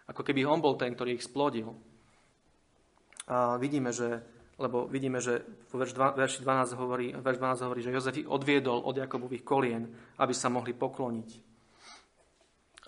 [0.09, 1.75] ako keby on bol ten, ktorý ich splodil.
[3.29, 4.25] A vidíme, že,
[4.57, 8.97] lebo vidíme, že v verši 12 hovorí, verš 12 hovorí, že Jozef ich odviedol od
[8.97, 9.85] Jakobových kolien,
[10.17, 11.31] aby sa mohli pokloniť.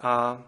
[0.01, 0.40] A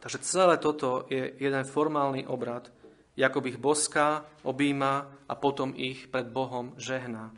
[0.00, 2.68] Takže celé toto je jeden formálny obrad.
[3.16, 7.32] Jakob ich boská, objíma a potom ich pred Bohom žehná.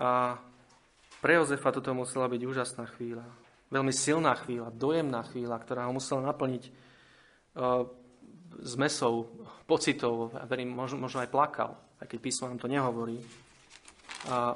[0.00, 0.40] A
[1.20, 3.28] pre Jozefa toto musela byť úžasná chvíľa.
[3.74, 6.70] Veľmi silná chvíľa, dojemná chvíľa, ktorá ho musela naplniť
[8.62, 9.30] zmesou
[9.66, 13.18] pocitov, a verím, možno, možno aj plakal, aj keď písmo nám to nehovorí.
[14.30, 14.54] A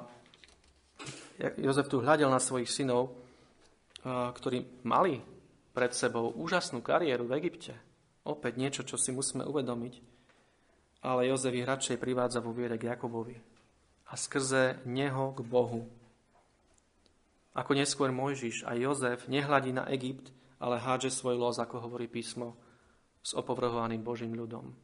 [1.58, 3.14] Jozef tu hľadel na svojich synov,
[4.02, 5.22] uh, ktorí mali
[5.70, 7.78] pred sebou úžasnú kariéru v Egypte.
[8.26, 9.94] Opäť niečo, čo si musíme uvedomiť.
[11.06, 13.38] Ale Jozef ich radšej privádza vo viere k Jakobovi.
[14.10, 15.86] A skrze neho k Bohu
[17.56, 22.58] ako neskôr Mojžiš a Jozef nehľadí na Egypt, ale hádže svoj los, ako hovorí písmo,
[23.22, 24.74] s opovrhovaným Božím ľudom.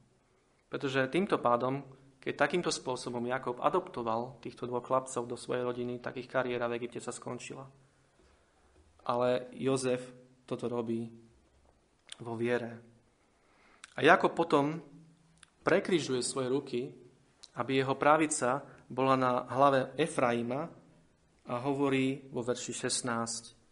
[0.70, 1.86] Pretože týmto pádom,
[2.18, 6.82] keď takýmto spôsobom Jakob adoptoval týchto dvoch chlapcov do svojej rodiny, tak ich kariéra v
[6.82, 7.68] Egypte sa skončila.
[9.04, 10.02] Ale Jozef
[10.48, 11.08] toto robí
[12.20, 12.80] vo viere.
[13.94, 14.82] A Jakob potom
[15.62, 16.80] prekryžuje svoje ruky,
[17.54, 20.66] aby jeho pravica bola na hlave Efraima
[21.44, 23.64] a hovorí vo verši 16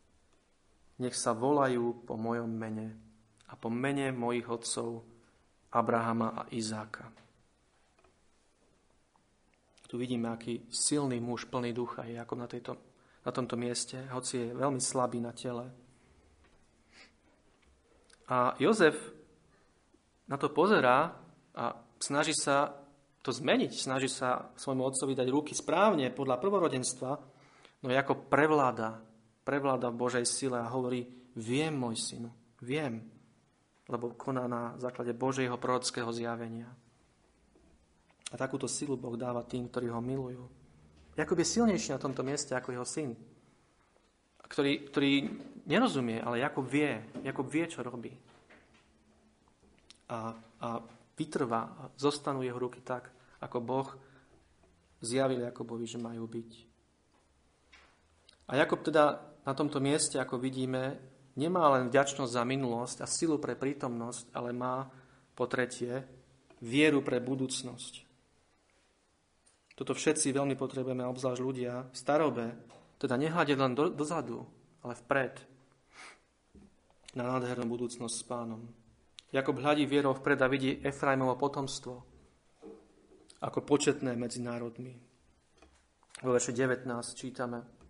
[1.01, 2.95] Nech sa volajú po mojom mene
[3.49, 5.03] a po mene mojich otcov
[5.73, 7.09] Abrahama a Izáka.
[9.89, 12.77] Tu vidíme, aký silný muž plný ducha je ako na, tejto,
[13.25, 15.69] na tomto mieste, hoci je veľmi slabý na tele.
[18.33, 18.97] A Jozef
[20.29, 21.13] na to pozerá
[21.53, 22.73] a snaží sa
[23.21, 27.32] to zmeniť, snaží sa svojmu otcovi dať ruky správne podľa prvorodenstva,
[27.83, 29.03] No ako prevláda,
[29.42, 31.03] prevláda v Božej sile a hovorí,
[31.35, 32.31] viem, môj synu,
[32.62, 33.03] viem,
[33.90, 36.71] lebo koná na základe Božieho prorockého zjavenia.
[38.31, 40.47] A takúto silu Boh dáva tým, ktorí ho milujú.
[41.18, 43.12] Jakub je silnejší na tomto mieste ako jeho syn,
[44.49, 45.12] ktorý, ktorý
[45.68, 48.14] nerozumie, ale Jakub vie, Jakub vie, čo robí.
[50.09, 50.68] A, a
[51.18, 53.88] vytrvá, a zostanú jeho ruky tak, ako Boh
[55.03, 56.72] zjavil Jakobovi, že majú byť.
[58.53, 61.01] A Jakob teda na tomto mieste, ako vidíme,
[61.41, 64.93] nemá len vďačnosť za minulosť a silu pre prítomnosť, ale má
[65.33, 66.05] po tretie
[66.61, 68.05] vieru pre budúcnosť.
[69.73, 72.47] Toto všetci veľmi potrebujeme, obzvlášť ľudia v starobe,
[73.01, 74.45] teda nehľadiť len do, dozadu,
[74.85, 75.35] ale vpred
[77.17, 78.69] na nádhernú budúcnosť s pánom.
[79.33, 82.05] Jakob hľadí vierou vpred a vidí Efraimovo potomstvo
[83.41, 84.93] ako početné medzi národmi.
[86.21, 86.85] Vo verše 19
[87.17, 87.82] čítame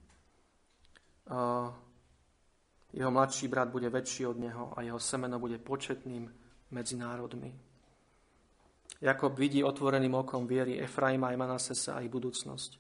[2.93, 6.29] jeho mladší brat bude väčší od neho a jeho semeno bude početným
[6.73, 7.53] medzi národmi.
[9.03, 12.71] Jakob vidí otvoreným okom viery Efraima aj Manasesa a ich budúcnosť.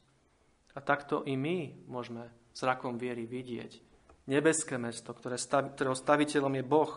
[0.72, 3.82] A takto i my môžeme zrakom viery vidieť
[4.30, 6.92] nebeské mesto, ktoré stav, ktorého staviteľom je Boh,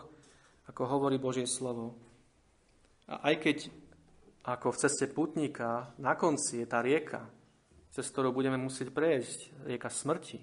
[0.70, 1.98] ako hovorí Božie slovo.
[3.10, 3.58] A aj keď
[4.46, 7.26] ako v ceste putníka na konci je tá rieka,
[7.90, 10.38] cez ktorú budeme musieť prejsť, rieka smrti,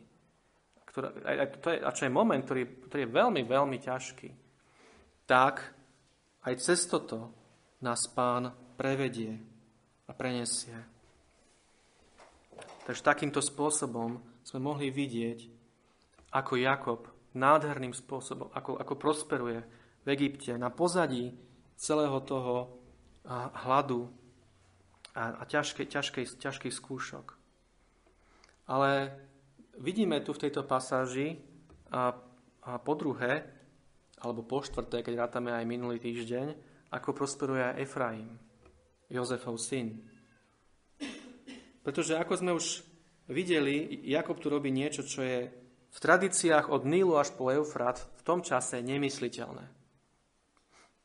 [0.94, 4.30] ktorá, a, to je, a čo je moment, ktorý, ktorý je veľmi, veľmi ťažký,
[5.26, 5.74] tak
[6.46, 7.34] aj cez toto
[7.82, 9.42] nás pán prevedie
[10.06, 10.78] a prenesie.
[12.86, 15.50] Takže takýmto spôsobom sme mohli vidieť,
[16.30, 17.02] ako Jakob
[17.34, 19.66] nádherným spôsobom, ako, ako prosperuje
[20.06, 21.34] v Egypte na pozadí
[21.74, 22.70] celého toho
[23.66, 24.14] hladu
[25.18, 27.34] a, a ťažkej, ťažkej, ťažkých skúšok.
[28.70, 29.16] Ale
[29.80, 31.40] vidíme tu v tejto pasáži
[31.90, 32.14] a,
[32.66, 33.46] a po druhé,
[34.22, 36.48] alebo po štvrté, keď rátame aj minulý týždeň,
[36.94, 38.38] ako prosperuje Efraim,
[39.10, 40.00] Jozefov syn.
[41.84, 42.86] Pretože ako sme už
[43.28, 45.52] videli, Jakob tu robí niečo, čo je
[45.94, 49.66] v tradíciách od Nílu až po Eufrat v tom čase nemysliteľné.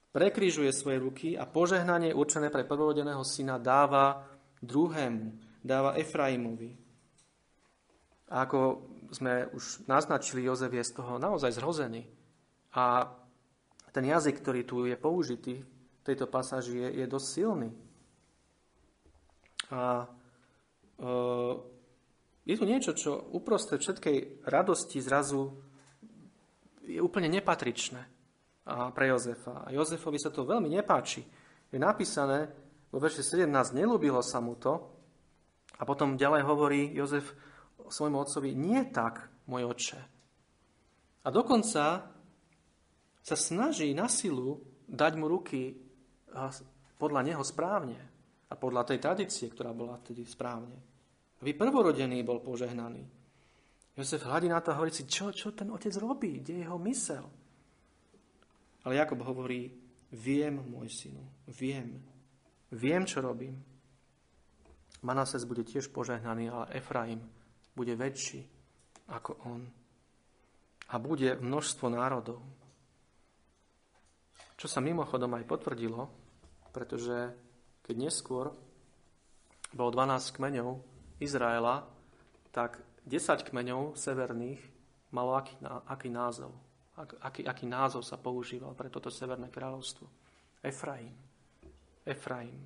[0.09, 4.25] Prekrížuje svoje ruky a požehnanie určené pre prvorodeného syna dáva
[4.65, 6.88] druhému, dáva Efraimovi.
[8.29, 12.05] A ako sme už naznačili, Jozef je z toho naozaj zhrozený.
[12.77, 13.09] A
[13.93, 17.71] ten jazyk, ktorý tu je použitý v tejto pasáži, je, je dosť silný.
[19.73, 21.09] A e,
[22.49, 25.57] je tu niečo, čo uprostred všetkej radosti zrazu
[26.89, 28.01] je úplne nepatričné
[28.69, 29.65] a pre Jozefa.
[29.65, 31.25] A Jozefovi sa to veľmi nepáči.
[31.69, 32.49] Je napísané
[32.89, 34.77] vo verši 17, nelúbilo sa mu to.
[35.79, 37.33] A potom ďalej hovorí Jozef,
[37.93, 40.01] svojmu otcovi, nie tak, môj oče.
[41.25, 41.85] A dokonca
[43.21, 44.57] sa snaží na silu
[44.89, 45.77] dať mu ruky
[46.97, 48.01] podľa neho správne
[48.49, 50.77] a podľa tej tradície, ktorá bola vtedy správne.
[51.45, 53.05] Aby prvorodený bol požehnaný.
[53.99, 56.79] Jozef hľadí na to a hovorí si, čo, čo ten otec robí, kde je jeho
[56.87, 57.25] mysel.
[58.87, 59.69] Ale Jakob hovorí,
[60.15, 61.21] viem, môj synu,
[61.51, 61.99] viem.
[62.73, 63.59] Viem, čo robím.
[65.03, 67.21] Manases bude tiež požehnaný, ale Efraim
[67.79, 68.43] bude väčší
[69.15, 69.63] ako on.
[70.89, 72.41] a bude množstvo národov.
[74.59, 76.11] Čo sa mimochodom aj potvrdilo,
[76.75, 77.31] pretože
[77.87, 78.51] keď neskôr
[79.71, 80.81] bolo 12 kmeňov
[81.23, 81.87] Izraela,
[82.51, 84.61] tak 10 kmeňov severných
[85.15, 86.53] malo aký, aký názov?
[86.99, 90.09] Aký, aký názov sa používal pre toto severné kráľovstvo?
[90.65, 91.15] Efraim.
[92.03, 92.59] Efraim.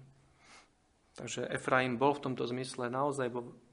[1.12, 3.28] Takže Efraim bol v tomto zmysle naozaj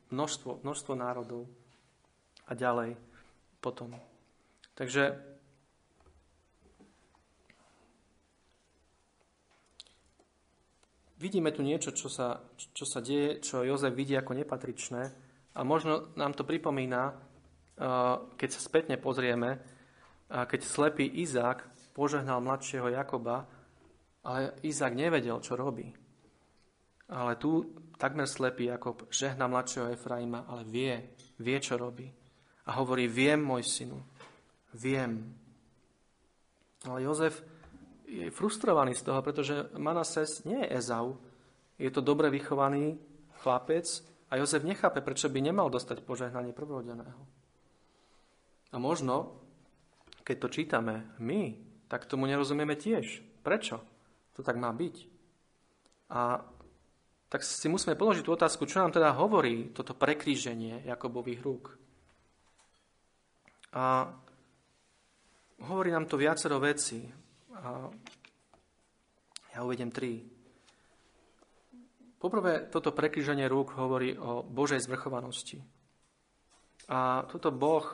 [0.10, 1.46] množstvo, množstvo národov
[2.50, 2.98] a ďalej
[3.62, 3.94] potom.
[4.74, 5.16] Takže
[11.20, 15.04] vidíme tu niečo, čo sa, čo sa deje, čo Jozef vidí ako nepatričné
[15.54, 17.12] a možno nám to pripomína,
[18.40, 19.60] keď sa spätne pozrieme,
[20.30, 23.48] keď slepý Izák požehnal mladšieho Jakoba,
[24.24, 25.92] ale Izák nevedel, čo robí.
[27.10, 27.66] Ale tu
[28.00, 30.96] takmer slepý Jakob žehna mladšieho Efraima, ale vie,
[31.44, 32.08] vie, čo robí.
[32.72, 34.00] A hovorí, viem, môj synu,
[34.80, 35.36] viem.
[36.88, 37.44] Ale Jozef
[38.08, 41.20] je frustrovaný z toho, pretože Manases nie je Ezau.
[41.76, 42.96] Je to dobre vychovaný
[43.44, 43.86] chlapec
[44.32, 47.22] a Jozef nechápe, prečo by nemal dostať požehnanie prvorodeného.
[48.72, 49.44] A možno,
[50.24, 51.58] keď to čítame my,
[51.92, 53.26] tak tomu nerozumieme tiež.
[53.44, 53.82] Prečo
[54.38, 54.96] to tak má byť?
[56.16, 56.40] A
[57.30, 61.66] tak si musíme položiť tú otázku, čo nám teda hovorí toto prekríženie Jakobových rúk.
[63.78, 64.10] A
[65.70, 67.06] hovorí nám to viacero vecí.
[67.54, 67.86] A
[69.54, 70.26] ja uvedem tri.
[72.18, 75.62] Poprvé, toto prekryženie rúk hovorí o Božej zvrchovanosti.
[76.90, 77.86] A toto Boh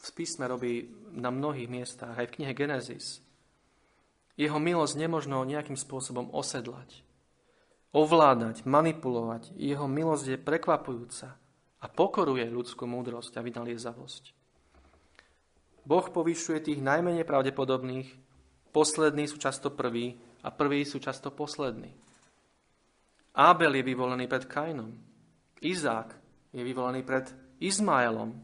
[0.00, 3.24] v písme robí na mnohých miestach, aj v knihe Genesis.
[4.36, 7.00] Jeho milosť nemožno nejakým spôsobom osedlať,
[7.90, 9.54] ovládať, manipulovať.
[9.58, 11.28] Jeho milosť je prekvapujúca
[11.80, 14.36] a pokoruje ľudskú múdrosť a vynaliezavosť.
[15.80, 18.08] Boh povyšuje tých najmenej pravdepodobných,
[18.70, 21.90] poslední sú často prví a prví sú často poslední.
[23.34, 24.92] Ábel je vyvolený pred Kainom.
[25.62, 26.14] Izák
[26.52, 27.30] je vyvolený pred
[27.62, 28.36] Izmaelom.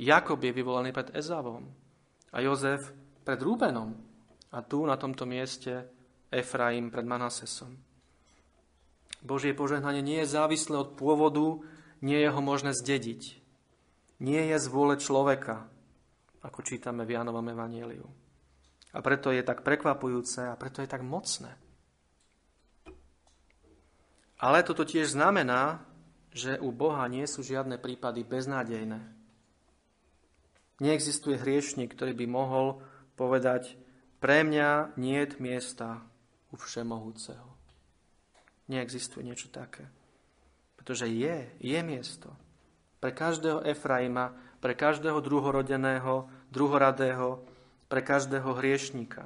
[0.00, 1.68] Jakob je vyvolený pred Ezavom.
[2.32, 2.94] A Jozef
[3.26, 3.92] pred Rúbenom.
[4.50, 5.84] A tu na tomto mieste
[6.30, 7.89] Efraim pred Manasesom.
[9.20, 11.60] Božie požehnanie nie je závislé od pôvodu,
[12.00, 13.36] nie je ho možné zdediť.
[14.20, 15.68] Nie je z vôle človeka,
[16.40, 18.08] ako čítame v Jánovom Evangeliu.
[18.90, 21.52] A preto je tak prekvapujúce a preto je tak mocné.
[24.40, 25.84] Ale toto tiež znamená,
[26.32, 29.04] že u Boha nie sú žiadne prípady beznádejné.
[30.80, 32.80] Neexistuje hriešnik, ktorý by mohol
[33.20, 33.76] povedať,
[34.16, 36.00] pre mňa nie je miesta
[36.48, 37.49] u Všemohúceho.
[38.70, 39.90] Neexistuje niečo také.
[40.78, 42.30] Pretože je, je miesto.
[43.02, 44.30] Pre každého Efraima
[44.60, 47.40] pre každého druhorodeného, druhoradého,
[47.88, 49.24] pre každého hriešníka.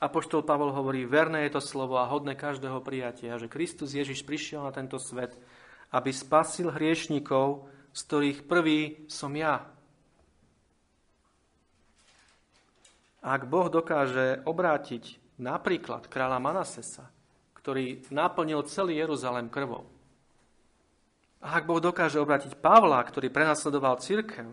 [0.00, 4.64] Apoštol Pavol hovorí, verné je to slovo a hodné každého prijatia, že Kristus Ježiš prišiel
[4.64, 5.36] na tento svet,
[5.92, 9.68] aby spasil hriešníkov, z ktorých prvý som ja.
[13.20, 17.08] Ak Boh dokáže obrátiť napríklad kráľa Manasesa,
[17.56, 19.88] ktorý naplnil celý Jeruzalém krvou,
[21.40, 24.52] a ak Boh dokáže obrátiť Pavla, ktorý prenasledoval církev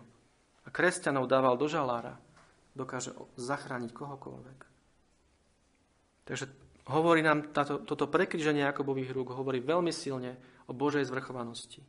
[0.64, 2.16] a kresťanov dával do žalára,
[2.72, 4.60] dokáže zachrániť kohokoľvek.
[6.24, 6.46] Takže
[6.88, 11.84] hovorí nám táto, toto prekryženie Jakobových rúk, hovorí veľmi silne o Božej zvrchovanosti.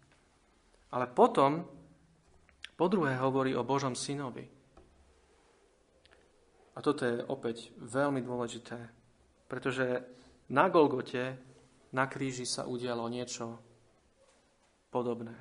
[0.91, 1.63] Ale potom,
[2.75, 4.51] po druhé, hovorí o Božom synovi.
[6.79, 8.79] A toto je opäť veľmi dôležité,
[9.51, 9.99] pretože
[10.47, 11.35] na Golgote,
[11.91, 13.59] na kríži sa udialo niečo
[14.95, 15.35] podobné.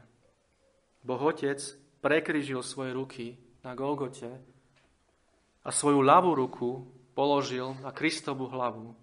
[1.06, 1.62] Boh Otec
[2.02, 3.26] prekryžil svoje ruky
[3.62, 4.34] na Golgote
[5.62, 8.98] a svoju ľavú ruku položil na Kristovú hlavu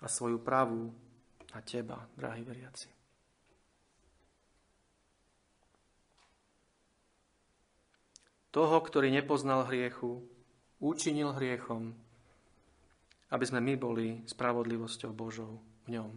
[0.00, 0.96] a svoju pravú
[1.52, 2.88] na teba, drahí veriaci.
[8.48, 10.24] Toho, ktorý nepoznal hriechu,
[10.78, 11.94] učinil hriechom,
[13.28, 16.10] aby sme my boli spravodlivosťou Božou v ňom.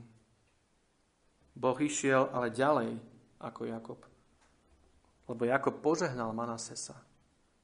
[1.57, 2.95] Boh išiel ale ďalej
[3.41, 3.99] ako Jakob.
[5.27, 6.95] Lebo Jakob požehnal Manasesa,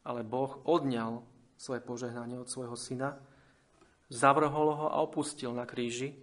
[0.04, 1.24] ale Boh odňal
[1.56, 3.18] svoje požehnanie od svojho syna,
[4.12, 6.16] zavrhol ho a opustil na kríži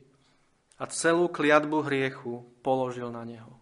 [0.78, 3.52] a celú kliatbu hriechu položil na neho.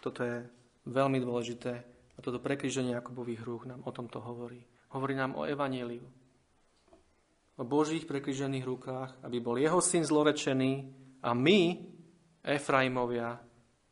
[0.00, 0.40] Toto je
[0.88, 1.84] veľmi dôležité
[2.20, 4.60] a toto prekríženie Jakobových rúk nám o tomto hovorí.
[4.92, 6.04] Hovorí nám o evaníliu
[7.60, 10.72] o Božích prekryžených rukách, aby bol jeho syn zlorečený
[11.20, 11.76] a my,
[12.40, 13.36] Efraimovia,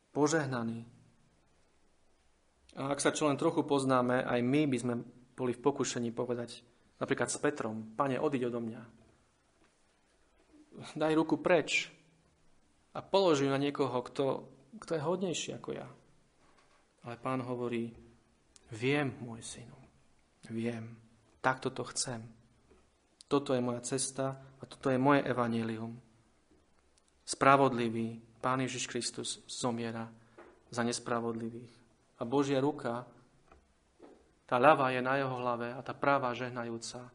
[0.09, 0.81] požehnaný.
[2.81, 4.93] A ak sa čo len trochu poznáme, aj my by sme
[5.37, 6.65] boli v pokušení povedať
[6.97, 8.81] napríklad s Petrom, pane, odiď odo mňa.
[10.97, 11.93] Daj ruku preč
[12.97, 14.49] a položí na niekoho, kto,
[14.81, 15.85] kto je hodnejší ako ja.
[17.05, 17.93] Ale pán hovorí,
[18.73, 19.77] viem, môj synu,
[20.49, 20.97] viem,
[21.41, 22.25] takto to chcem.
[23.29, 25.93] Toto je moja cesta a toto je moje evanílium.
[27.29, 30.09] Spravodlivý Pán Ježiš Kristus zomiera
[30.73, 31.69] za nespravodlivých.
[32.17, 33.05] A Božia ruka,
[34.49, 37.05] tá ľavá je na jeho hlave a tá práva žehnajúca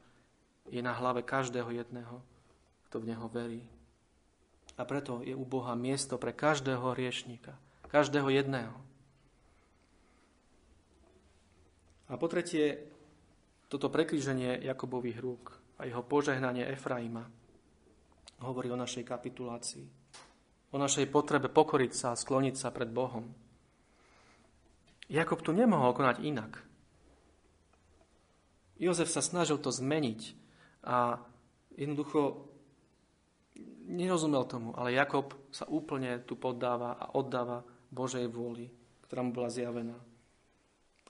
[0.70, 2.22] je na hlave každého jedného,
[2.88, 3.62] kto v Neho verí.
[4.78, 7.59] A preto je u Boha miesto pre každého riešníka,
[7.90, 8.74] každého jedného.
[12.14, 12.78] A po tretie,
[13.66, 15.44] toto prekríženie Jakobových rúk
[15.82, 17.26] a jeho požehnanie Efraima
[18.38, 20.04] hovorí o našej kapitulácii
[20.74, 23.30] o našej potrebe pokoriť sa a skloniť sa pred Bohom.
[25.06, 26.58] Jakob tu nemohol konať inak.
[28.74, 30.34] Jozef sa snažil to zmeniť
[30.82, 31.22] a
[31.78, 32.50] jednoducho
[33.86, 37.62] nerozumel tomu, ale Jakob sa úplne tu poddáva a oddáva
[37.94, 38.66] Božej vôli,
[39.06, 39.94] ktorá mu bola zjavená.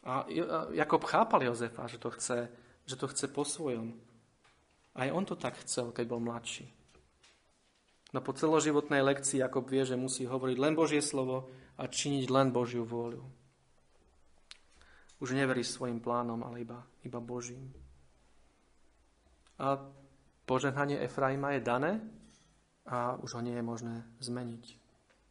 [0.05, 0.28] A
[0.76, 2.48] Jakob chápal Jozefa, že to chce,
[2.84, 3.96] že to chce po svojom.
[4.94, 6.68] Aj on to tak chcel, keď bol mladší.
[8.14, 12.55] No po celoživotnej lekcii ako vie, že musí hovoriť len Božie slovo a činiť len
[12.55, 13.26] Božiu vôľu.
[15.18, 17.74] Už neverí svojim plánom, ale iba, iba Božím.
[19.59, 19.82] A
[20.46, 21.92] požehnanie Efraima je dané
[22.86, 24.78] a už ho nie je možné zmeniť.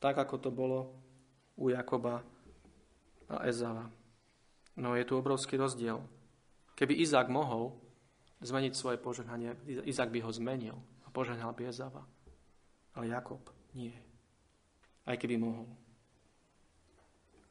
[0.04, 0.98] Tak, ako to bolo
[1.56, 2.26] u Jakoba
[3.32, 3.88] a Ezava.
[4.78, 6.02] No je tu obrovský rozdiel.
[6.74, 7.78] Keby Izák mohol
[8.42, 9.54] zmeniť svoje požehnanie,
[9.86, 12.04] Izák by ho zmenil a požehnal by Ezava.
[12.98, 13.42] Ale Jakob
[13.78, 13.94] nie.
[15.06, 15.70] Aj keby mohol.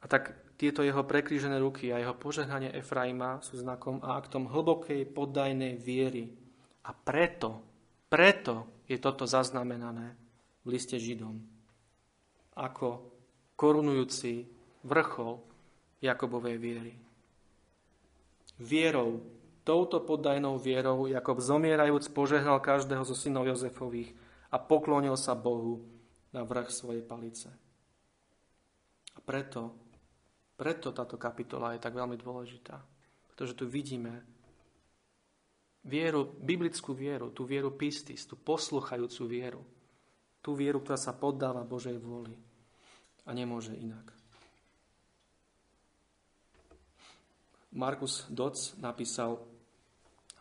[0.03, 5.07] A tak tieto jeho prekrížené ruky a jeho požehnanie Efraima sú znakom a aktom hlbokej
[5.07, 6.27] poddajnej viery.
[6.83, 7.63] A preto,
[8.11, 10.15] preto je toto zaznamenané
[10.63, 11.39] v liste Židom.
[12.59, 13.07] Ako
[13.55, 14.43] korunujúci
[14.83, 15.39] vrchol
[16.03, 17.02] Jakobovej viery.
[18.61, 19.23] Vierou,
[19.65, 24.13] touto poddajnou vierou Jakob zomierajúc požehnal každého zo synov Jozefových
[24.53, 25.81] a poklonil sa Bohu
[26.29, 27.49] na vrch svojej palice.
[29.13, 29.73] A preto,
[30.53, 32.77] preto táto kapitola je tak veľmi dôležitá.
[33.33, 34.21] Pretože tu vidíme
[35.81, 39.61] vieru, biblickú vieru, tú vieru pistis, tú posluchajúcu vieru.
[40.43, 42.35] Tú vieru, ktorá sa poddáva Božej vôli
[43.23, 44.22] a nemôže inak.
[47.73, 49.41] Markus Doc napísal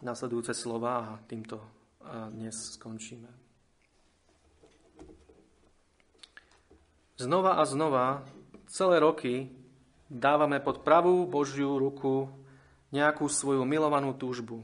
[0.05, 1.65] nasledujúce slova a týmto
[2.29, 3.33] dnes skončíme.
[7.17, 8.29] Znova a znova,
[8.69, 9.49] celé roky,
[10.13, 12.29] dávame pod pravú Božiu ruku
[12.93, 14.61] nejakú svoju milovanú túžbu.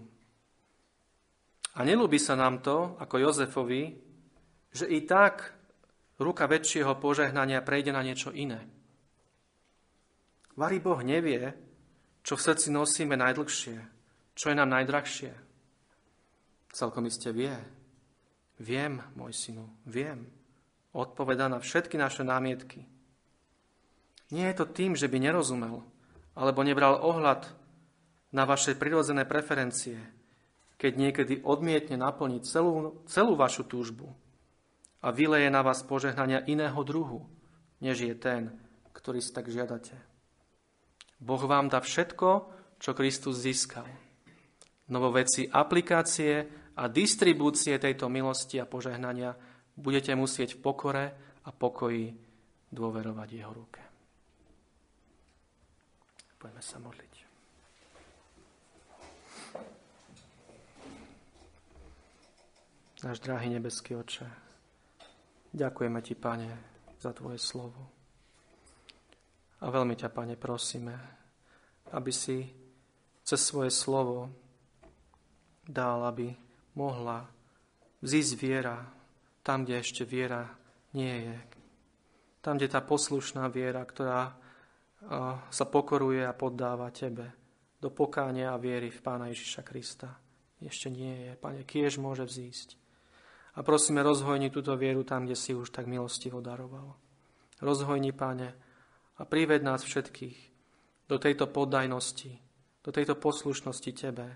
[1.73, 3.97] A nelúbi sa nám to, ako Jozefovi,
[4.77, 5.57] že i tak
[6.21, 8.61] ruka väčšieho požehnania prejde na niečo iné.
[10.53, 11.55] Varí Boh nevie,
[12.29, 13.77] čo v srdci nosíme najdlhšie,
[14.37, 15.33] čo je nám najdrahšie.
[16.77, 17.57] Celkom iste vie.
[18.61, 20.29] Viem, môj synu, viem
[20.93, 22.85] odpoveda na všetky naše námietky.
[24.35, 25.87] Nie je to tým, že by nerozumel,
[26.37, 27.49] alebo nebral ohľad
[28.35, 29.97] na vaše prirodzené preferencie,
[30.77, 34.13] keď niekedy odmietne naplniť celú, celú vašu túžbu
[35.01, 37.25] a vyleje na vás požehnania iného druhu,
[37.81, 38.53] než je ten,
[38.93, 40.08] ktorý si tak žiadate.
[41.19, 42.29] Boh vám dá všetko,
[42.79, 43.87] čo Kristus získal.
[44.89, 46.47] No vo veci aplikácie
[46.79, 49.35] a distribúcie tejto milosti a požehnania
[49.75, 51.05] budete musieť v pokore
[51.45, 52.15] a pokoji
[52.71, 53.83] dôverovať jeho ruke.
[56.39, 57.15] Poďme sa modliť.
[62.99, 64.27] Náš drahý nebeský oče,
[65.55, 66.51] ďakujeme ti, Pane,
[66.99, 67.98] za Tvoje slovo.
[69.59, 70.95] A veľmi ťa, Pane, prosíme,
[71.91, 72.47] aby si
[73.27, 74.31] cez svoje slovo
[75.67, 76.33] dal, aby
[76.79, 77.27] mohla
[78.01, 78.87] vzísť viera
[79.43, 80.47] tam, kde ešte viera
[80.95, 81.37] nie je.
[82.39, 84.37] Tam, kde tá poslušná viera, ktorá
[85.51, 87.35] sa pokoruje a poddáva Tebe
[87.79, 90.11] do pokánia a viery v Pána Ježiša Krista.
[90.59, 91.33] Ešte nie je.
[91.39, 92.75] Pane, kiež môže vzísť.
[93.59, 96.99] A prosíme, rozhojni túto vieru tam, kde si už tak milostivo daroval.
[97.63, 98.55] Rozhojni, Pane,
[99.19, 100.39] a prived nás všetkých
[101.11, 102.33] do tejto poddajnosti,
[102.85, 104.29] do tejto poslušnosti Tebe,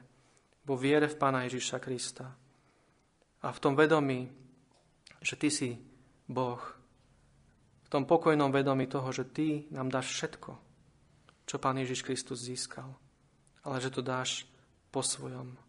[0.63, 2.27] vo viere v Pána Ježiša Krista.
[3.43, 4.31] A v tom vedomí,
[5.23, 5.71] že Ty si
[6.27, 6.63] Boh,
[7.93, 10.57] tom pokojnom vedomí toho, že Ty nám dáš všetko,
[11.45, 12.89] čo Pán Ježiš Kristus získal,
[13.69, 14.49] ale že to dáš
[14.89, 15.61] po svojom,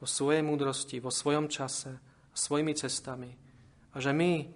[0.00, 2.00] vo svojej múdrosti, vo svojom čase,
[2.32, 3.28] svojimi cestami.
[3.92, 4.48] A že my,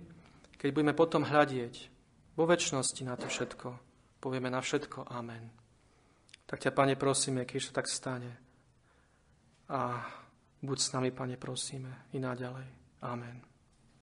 [0.57, 1.93] keď budeme potom hľadieť
[2.41, 3.90] vo väčšnosti na to všetko,
[4.21, 5.51] povieme na všetko Amen.
[6.47, 8.31] Tak ťa, Pane, prosíme, keď sa tak stane.
[9.71, 10.03] A
[10.63, 12.67] buď s nami, Pane, prosíme, i naďalej.
[13.07, 13.50] Amen.